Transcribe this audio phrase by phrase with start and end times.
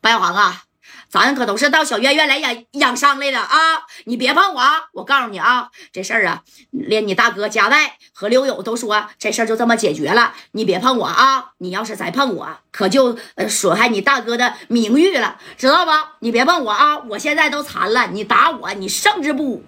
[0.00, 0.64] 白小航啊，
[1.08, 3.84] 咱可都是到小院院来养养伤来的啊！
[4.04, 4.84] 你别碰我啊！
[4.92, 10.34] 我告诉你啊，这事儿啊，连你大哥家代和刘勇都说这事儿就这么解决了。
[10.52, 11.52] 你别碰我啊！
[11.58, 16.12] 你要是再碰我，可就呃损害你大哥的名誉了，知道吧？
[16.20, 16.98] 你别碰我啊！
[17.00, 19.64] 我现在都残了，你打我，你胜之不武。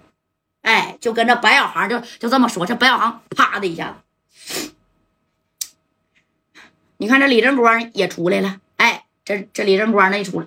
[0.63, 3.97] 哎，就跟这白小航就就这么说，这白小航啪的一下
[4.45, 4.73] 子，
[6.99, 8.59] 你看这李正光也出来了。
[9.25, 10.45] 这这李正光那出。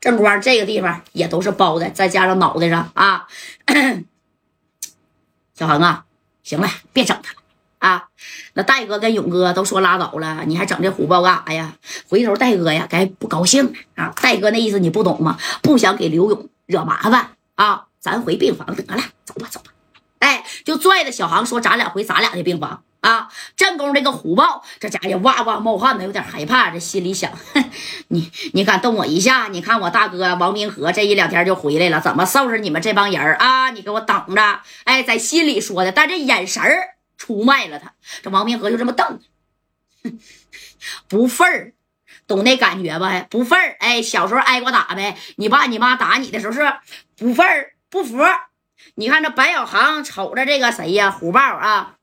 [0.00, 3.26] 正光这个地方也都是包的，再加上脑袋上啊，
[5.52, 6.06] 小恒啊，
[6.42, 7.38] 行了，别整他了
[7.80, 8.08] 啊！
[8.54, 11.76] 那戴哥跟勇哥都说拉倒了，你还整这虎豹干啥呀？
[12.08, 14.12] 回头戴哥呀，该不高兴了啊！
[14.22, 15.38] 戴哥那意思你不懂吗？
[15.60, 17.86] 不想给刘勇惹麻烦啊！
[18.00, 19.70] 咱回病房得了，走吧，走吧。
[20.20, 23.28] 哎，就拽着小航说：“咱俩回咱俩的病房。”啊！
[23.54, 26.70] 正宫这个虎豹，这家伙哇哇冒汗的，有点害怕。
[26.70, 27.30] 这心里想：
[28.08, 29.48] 你你敢动我一下？
[29.48, 33.68] 你看我大哥王明和这一两天就回来了，怎么收拾你们这帮人啊？
[33.70, 34.60] 你给我等着！
[34.84, 36.62] 哎，在心里说的，但这眼神
[37.18, 37.92] 出卖了他。
[38.22, 39.20] 这王明和就这么瞪，
[41.06, 41.72] 不忿儿，
[42.26, 43.26] 懂那感觉吧？
[43.28, 43.76] 不忿儿。
[43.80, 45.18] 哎，小时候挨过打呗？
[45.36, 46.72] 你爸你妈打你的时候是
[47.18, 48.24] 不忿儿不服？
[48.94, 51.10] 你看这白小航瞅着这个谁呀？
[51.10, 51.96] 虎豹啊！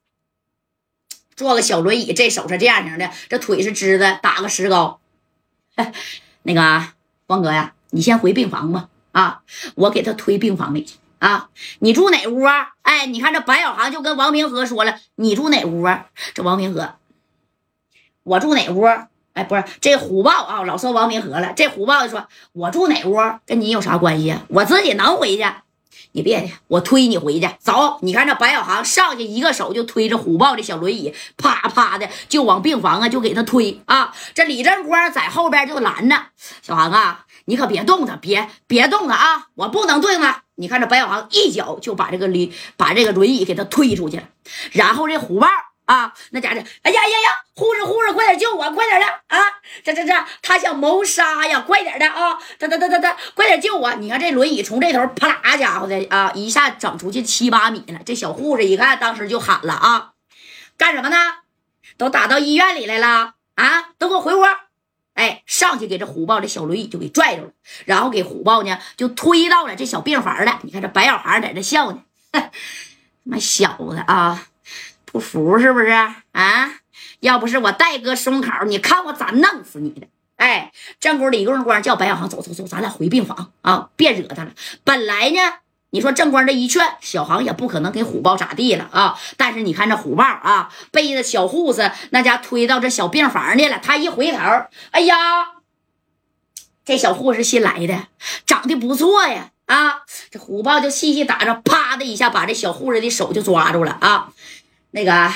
[1.41, 4.99] 坐个小轮椅，这手是这样型的，这腿是直的，打个石膏。
[6.43, 6.85] 那个
[7.25, 8.89] 光哥呀，你先回病房吧。
[9.11, 9.41] 啊，
[9.73, 10.97] 我给他推病房里去。
[11.17, 12.73] 啊，你住哪屋啊？
[12.83, 16.05] 哎，你看这白小航就跟王明和说了，你住哪屋啊？
[16.35, 16.93] 这王明和，
[18.21, 18.85] 我住哪屋？
[19.33, 21.53] 哎，不是这虎豹啊，老说王明和了。
[21.55, 24.43] 这虎豹就说，我住哪屋，跟你有啥关系啊？
[24.49, 25.43] 我自己能回去。
[26.13, 27.49] 你别去，我推你回去。
[27.59, 34.13] 走，你看这白小航上去，一个手就推着虎豹的小轮椅，啪啪的就往病房啊，就给他推啊。
[34.33, 36.15] 这李正光在后边就拦着
[36.61, 40.43] 小航啊，你可别动他，别别动他啊，我不能动他。
[40.55, 44.23] 你看这白小航一脚就把这个驴把这个轮椅给他推出去了，
[44.71, 45.47] 然后这虎豹。
[45.85, 47.43] 啊，那家伙，哎呀呀呀！
[47.53, 49.39] 护士，护士，快点救我，快点的啊！
[49.83, 51.59] 这这这，他想谋杀呀！
[51.61, 52.37] 快点的啊！
[52.57, 53.93] 他他他他他，快点救我！
[53.95, 57.99] 你看这轮椅从这头啪啦，家伙的啊，一下整出去七八米了。
[58.05, 60.13] 这小护士一看，当时就喊了啊，
[60.77, 61.17] 干什么呢？
[61.97, 63.89] 都打到医院里来了啊！
[63.97, 64.43] 都给我回屋！
[65.15, 67.51] 哎，上去给这虎豹这小轮椅就给拽住了，
[67.85, 70.59] 然后给虎豹呢就推到了这小病房了。
[70.63, 72.01] 你看这白小孩在这笑呢，
[73.23, 74.47] 妈小子啊！
[75.11, 75.87] 不服是不是
[76.31, 76.73] 啊？
[77.19, 80.07] 要不是我戴哥松口，你看我咋弄死你的？
[80.37, 84.51] 哎，正宫李正光叫白小航走走走，咱俩回病房啊，别惹他了。
[84.83, 85.39] 本来呢，
[85.91, 89.19] 你说正光这一劝，小航也不可能给虎豹咋地了啊。
[89.37, 93.79] 但是你看这虎豹啊，背着小护士那家推到这小病房去了。
[93.79, 94.39] 他一回头，
[94.91, 95.15] 哎呀，
[96.83, 98.07] 这小护士新来的，
[98.45, 100.01] 长得不错呀啊！
[100.31, 104.29] 这虎豹就细细打着，啪的一下把这小护士的手就抓住了啊。
[104.91, 105.31] 那个，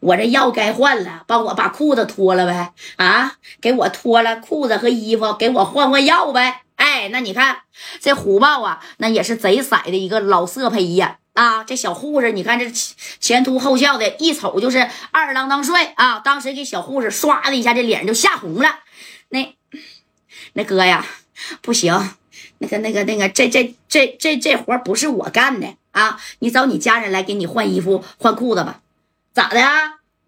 [0.00, 2.72] 我这药该换了，帮我把裤子脱了呗！
[2.96, 6.62] 啊，给我脱了裤子和衣服，给我换换药呗！
[6.76, 7.58] 哎，那你看
[8.00, 11.18] 这虎豹啊，那也是贼色的一个老色胚呀！
[11.32, 12.70] 啊，这小护士，你看这
[13.18, 16.18] 前凸后翘的，一瞅就是二郎当帅啊！
[16.18, 18.80] 当时给小护士唰的一下，这脸就吓红了。
[19.30, 19.56] 那
[20.52, 21.06] 那哥呀，
[21.62, 22.10] 不行，
[22.58, 26.18] 那个那个那个，这这这这这活不是我干的啊！
[26.40, 28.80] 你找你家人来给你换衣服换裤子吧。
[29.32, 29.60] 咋的？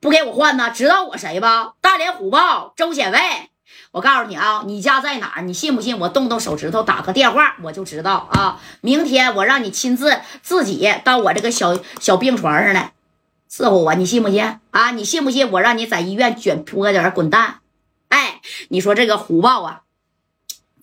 [0.01, 0.71] 不给我换呢？
[0.71, 1.75] 知道我谁吧？
[1.81, 3.19] 大连虎豹周显卫。
[3.93, 5.43] 我告诉你啊，你家在哪儿？
[5.43, 5.99] 你信不信？
[5.99, 8.61] 我动动手指头打个电话，我就知道啊。
[8.81, 12.93] 明天我让你亲自自己到我这个小小病床上来
[13.51, 14.59] 伺候我，你信不信？
[14.73, 15.51] 啊，你信不信？
[15.53, 17.61] 我让你在医院卷铺盖卷滚蛋。
[18.09, 19.83] 哎，你说这个虎豹啊，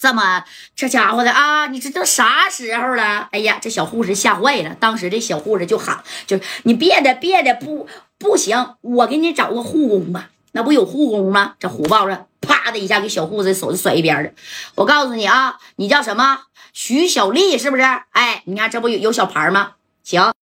[0.02, 0.44] 这么
[0.76, 3.30] 这家伙的啊，你这都啥时候了？
[3.32, 4.76] 哎呀，这小护士吓坏了。
[4.80, 7.88] 当时这小护士就喊，就你别的别的不。
[8.18, 10.30] 不行，我给你找个护工吧。
[10.52, 11.56] 那不有护工吗？
[11.60, 14.30] 这虎豹子啪的一下给小护士手就甩一边了。
[14.76, 16.42] 我告诉你啊，你叫什么？
[16.74, 17.84] 徐小丽是不是？
[18.12, 19.74] 哎，你看这不有有小牌吗？
[20.04, 20.32] 行。